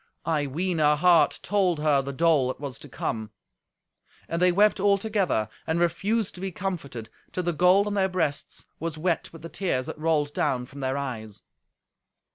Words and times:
I 0.25 0.47
ween 0.47 0.79
her 0.79 0.95
heart 0.95 1.37
told 1.43 1.79
her 1.79 2.01
the 2.01 2.11
dole 2.11 2.47
that 2.47 2.59
was 2.59 2.79
to 2.79 2.89
come. 2.89 3.29
And 4.27 4.41
they 4.41 4.51
wept 4.51 4.79
all 4.79 4.97
together, 4.97 5.47
and 5.67 5.79
refused 5.79 6.33
to 6.33 6.41
be 6.41 6.51
comforted, 6.51 7.07
till 7.31 7.43
the 7.43 7.53
gold 7.53 7.85
on 7.85 7.93
their 7.93 8.09
breasts 8.09 8.65
was 8.79 8.97
wet 8.97 9.31
with 9.31 9.43
the 9.43 9.47
tears 9.49 9.85
that 9.85 9.99
rolled 9.99 10.33
down 10.33 10.65
from 10.65 10.79
their 10.79 10.97
eyes. 10.97 11.43